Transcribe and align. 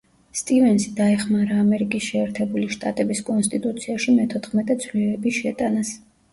სტივენსი 0.37 0.93
დაეხმარა 0.99 1.57
ამერიკის 1.65 2.07
შეერთებული 2.07 2.65
შტატების 2.77 3.23
კონსტიტუციაში 3.29 4.19
მეთოთხმეტე 4.19 4.81
ცვლილების 4.83 5.41
შეტანას. 5.45 5.97